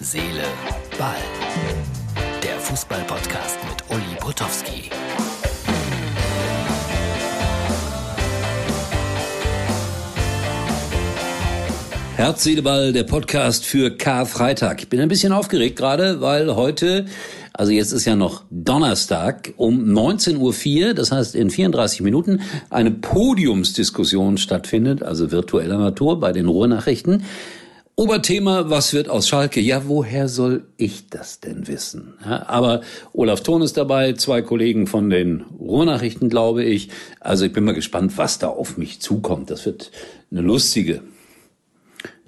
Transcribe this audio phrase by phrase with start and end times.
[0.00, 0.44] Seele,
[0.96, 1.16] Ball.
[2.40, 4.90] Der Fußball-Podcast mit Uli Potowski.
[12.14, 14.82] Herz, Seele, Ball, der Podcast für Karfreitag.
[14.82, 17.06] Ich bin ein bisschen aufgeregt gerade, weil heute,
[17.52, 22.92] also jetzt ist ja noch Donnerstag, um 19.04 Uhr, das heißt in 34 Minuten, eine
[22.92, 27.24] Podiumsdiskussion stattfindet, also virtueller Natur bei den Ruhrnachrichten.
[27.98, 29.60] Oberthema, was wird aus Schalke?
[29.60, 32.14] Ja, woher soll ich das denn wissen?
[32.24, 36.90] Ja, aber Olaf Thon ist dabei, zwei Kollegen von den Ruhrnachrichten, glaube ich.
[37.18, 39.50] Also ich bin mal gespannt, was da auf mich zukommt.
[39.50, 39.90] Das wird
[40.30, 41.02] eine lustige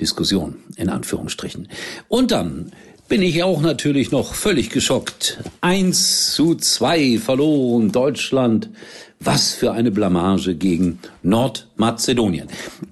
[0.01, 1.69] Diskussion, in Anführungsstrichen.
[2.09, 2.73] Und dann
[3.09, 5.39] bin ich auch natürlich noch völlig geschockt.
[5.61, 8.71] Eins zu zwei verloren Deutschland.
[9.21, 12.49] Was für eine Blamage gegen Nordmazedonien.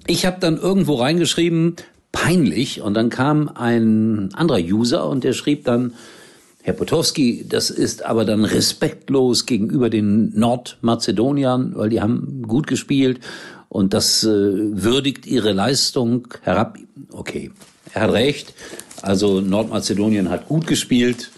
[0.07, 1.75] Ich habe dann irgendwo reingeschrieben,
[2.11, 5.93] peinlich, und dann kam ein anderer User und der schrieb dann,
[6.61, 13.21] Herr Potowski, das ist aber dann respektlos gegenüber den Nordmazedoniern, weil die haben gut gespielt
[13.69, 16.77] und das äh, würdigt ihre Leistung herab.
[17.11, 17.51] Okay,
[17.93, 18.53] er hat recht.
[19.01, 21.31] Also Nordmazedonien hat gut gespielt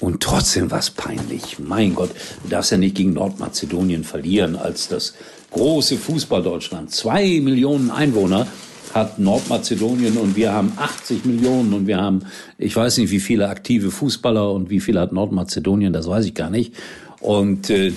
[0.00, 1.58] und trotzdem was peinlich.
[1.58, 2.10] Mein Gott,
[2.42, 5.14] du darfst ja nicht gegen Nordmazedonien verlieren als das
[5.50, 6.90] große Fußball-Deutschland.
[6.90, 8.46] Zwei Millionen Einwohner
[8.94, 12.22] hat Nordmazedonien und wir haben 80 Millionen und wir haben,
[12.58, 16.34] ich weiß nicht, wie viele aktive Fußballer und wie viele hat Nordmazedonien, das weiß ich
[16.34, 16.74] gar nicht.
[17.20, 17.92] Und äh,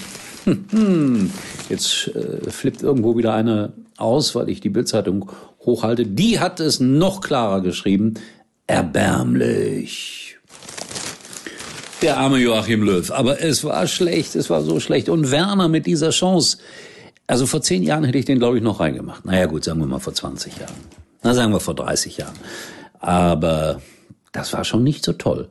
[1.70, 5.32] jetzt äh, flippt irgendwo wieder einer aus, weil ich die Bildzeitung
[5.66, 6.06] hochhalte.
[6.06, 8.16] Die hat es noch klarer geschrieben.
[8.67, 10.38] Erbärmlich.
[12.02, 13.10] Der arme Joachim Löw.
[13.12, 15.10] Aber es war schlecht, es war so schlecht.
[15.10, 16.58] Und Werner mit dieser Chance.
[17.28, 19.26] Also vor zehn Jahren hätte ich den, glaube ich, noch reingemacht.
[19.26, 20.76] Naja gut, sagen wir mal vor 20 Jahren.
[21.24, 22.36] Na, sagen wir vor 30 Jahren.
[23.00, 23.82] Aber
[24.32, 25.50] das war schon nicht so toll.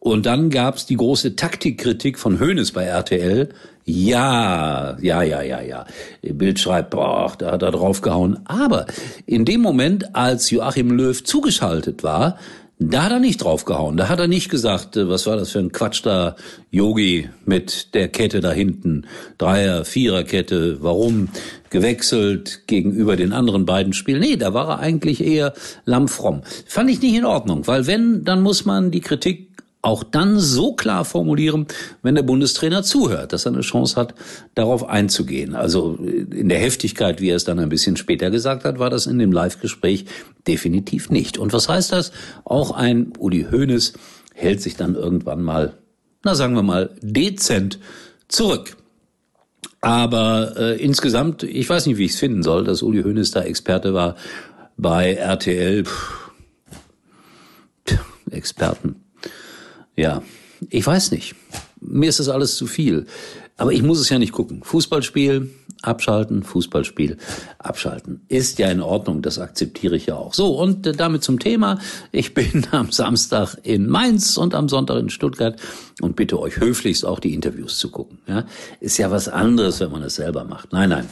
[0.00, 3.48] Und dann gab's die große Taktikkritik von Hoeneß bei RTL.
[3.84, 5.86] Ja, ja, ja, ja, ja.
[6.22, 8.40] Bild schreibt, boah, da hat er draufgehauen.
[8.44, 8.86] Aber
[9.26, 12.38] in dem Moment, als Joachim Löw zugeschaltet war,
[12.78, 13.96] da hat er nicht draufgehauen.
[13.96, 16.36] Da hat er nicht gesagt, äh, was war das für ein Quatsch da,
[16.70, 19.06] Yogi mit der Kette da hinten,
[19.36, 21.28] Dreier, Viererkette, warum
[21.70, 24.20] gewechselt gegenüber den anderen beiden Spielen.
[24.20, 26.42] Nee, da war er eigentlich eher lammfromm.
[26.66, 29.47] Fand ich nicht in Ordnung, weil wenn, dann muss man die Kritik
[29.80, 31.66] auch dann so klar formulieren,
[32.02, 34.14] wenn der Bundestrainer zuhört, dass er eine Chance hat,
[34.54, 35.54] darauf einzugehen.
[35.54, 39.06] Also in der Heftigkeit, wie er es dann ein bisschen später gesagt hat, war das
[39.06, 40.06] in dem Live-Gespräch
[40.46, 41.38] definitiv nicht.
[41.38, 42.10] Und was heißt das?
[42.44, 43.92] Auch ein Uli Hoeneß
[44.34, 45.74] hält sich dann irgendwann mal,
[46.24, 47.78] na sagen wir mal, dezent
[48.26, 48.76] zurück.
[49.80, 53.42] Aber äh, insgesamt, ich weiß nicht, wie ich es finden soll, dass Uli Hoeneß da
[53.42, 54.16] Experte war
[54.76, 55.84] bei RTL.
[55.84, 56.24] Pff,
[58.30, 58.96] Experten
[59.98, 60.22] ja,
[60.70, 61.34] ich weiß nicht.
[61.80, 63.06] Mir ist das alles zu viel.
[63.56, 64.62] Aber ich muss es ja nicht gucken.
[64.62, 65.50] Fußballspiel,
[65.82, 67.16] abschalten, Fußballspiel,
[67.58, 68.20] abschalten.
[68.28, 70.32] Ist ja in Ordnung, das akzeptiere ich ja auch.
[70.32, 71.80] So, und äh, damit zum Thema.
[72.12, 75.60] Ich bin am Samstag in Mainz und am Sonntag in Stuttgart
[76.00, 78.18] und bitte euch höflichst auch die Interviews zu gucken.
[78.28, 78.44] Ja?
[78.78, 80.72] Ist ja was anderes, wenn man es selber macht.
[80.72, 81.08] Nein, nein.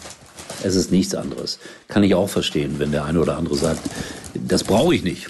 [0.63, 1.59] Es ist nichts anderes.
[1.89, 3.81] Kann ich auch verstehen, wenn der eine oder andere sagt,
[4.35, 5.29] das brauche ich nicht.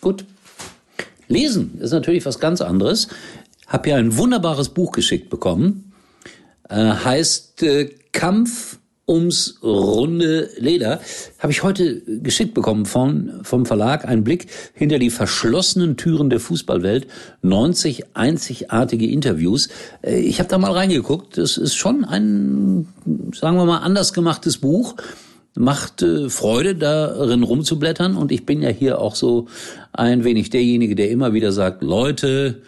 [0.00, 0.24] Gut,
[1.28, 3.08] Lesen ist natürlich was ganz anderes.
[3.66, 5.92] Hab ja ein wunderbares Buch geschickt bekommen.
[6.68, 8.78] Äh, heißt äh, Kampf
[9.08, 11.00] ums runde Leder.
[11.38, 14.04] Habe ich heute geschickt bekommen von, vom Verlag.
[14.04, 17.06] Ein Blick hinter die verschlossenen Türen der Fußballwelt.
[17.42, 19.68] 90 einzigartige Interviews.
[20.02, 21.38] Äh, ich habe da mal reingeguckt.
[21.38, 22.88] Das ist schon ein,
[23.34, 24.94] sagen wir mal, anders gemachtes Buch
[25.58, 28.16] macht äh, Freude, darin rumzublättern.
[28.16, 29.46] Und ich bin ja hier auch so
[29.92, 32.62] ein wenig derjenige, der immer wieder sagt, Leute,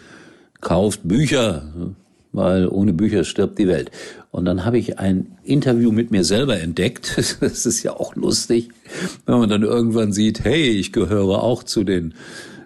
[0.61, 1.63] kauft Bücher,
[2.33, 3.91] weil ohne Bücher stirbt die Welt.
[4.33, 7.17] Und dann habe ich ein Interview mit mir selber entdeckt.
[7.41, 8.69] Das ist ja auch lustig,
[9.27, 12.15] wenn man dann irgendwann sieht, hey, ich gehöre auch zu den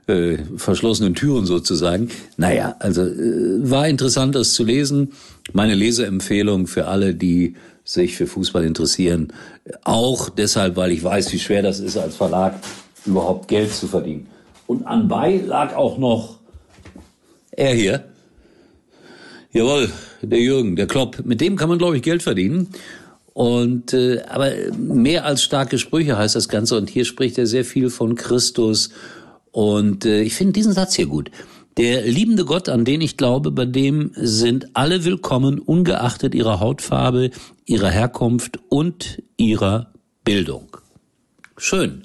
[0.06, 2.08] äh, verschlossenen Türen sozusagen.
[2.36, 5.12] Naja, also äh, war interessant, das zu lesen.
[5.52, 9.32] Meine Leseempfehlung für alle, die sich für Fußball interessieren.
[9.84, 12.54] Auch deshalb, weil ich weiß, wie schwer das ist, als Verlag
[13.04, 14.26] überhaupt Geld zu verdienen.
[14.66, 16.38] Und anbei lag auch noch
[17.52, 18.04] er hier.
[19.52, 19.90] Jawohl,
[20.22, 21.24] der Jürgen, der Klopp.
[21.24, 22.68] Mit dem kann man, glaube ich, Geld verdienen.
[23.32, 26.76] Und äh, aber mehr als starke Sprüche heißt das Ganze.
[26.76, 28.90] Und hier spricht er sehr viel von Christus.
[29.52, 31.30] Und äh, ich finde diesen Satz hier gut.
[31.76, 37.30] Der liebende Gott, an den ich glaube, bei dem sind alle willkommen, ungeachtet ihrer Hautfarbe,
[37.64, 39.92] ihrer Herkunft und ihrer
[40.22, 40.76] Bildung.
[41.56, 42.02] Schön.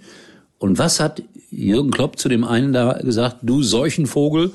[0.58, 1.22] Und was hat
[1.52, 4.54] Jürgen Klopp zu dem einen da gesagt, du Seuchenvogel,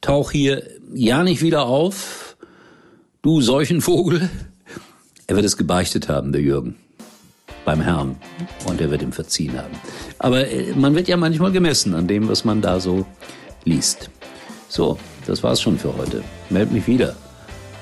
[0.00, 0.62] tauch hier
[0.94, 2.36] ja nicht wieder auf.
[3.20, 4.30] Du Seuchenvogel.
[5.26, 6.76] Er wird es gebeichtet haben, der Jürgen.
[7.66, 8.16] Beim Herrn.
[8.66, 9.74] Und er wird ihm verziehen haben.
[10.18, 13.06] Aber äh, man wird ja manchmal gemessen an dem, was man da so
[13.64, 14.10] liest.
[14.74, 16.24] So, das war's schon für heute.
[16.50, 17.14] Meld mich wieder.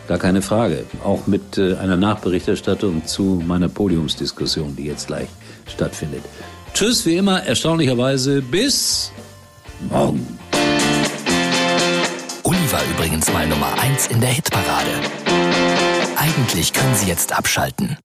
[0.08, 0.84] Gar keine Frage.
[1.02, 5.28] Auch mit äh, einer Nachberichterstattung zu meiner Podiumsdiskussion, die jetzt gleich
[5.66, 6.22] stattfindet.
[6.74, 9.10] Tschüss, wie immer, erstaunlicherweise bis
[9.88, 10.38] morgen.
[12.42, 14.90] Uli war übrigens mal Nummer 1 in der Hitparade.
[16.16, 17.96] Eigentlich können Sie jetzt abschalten.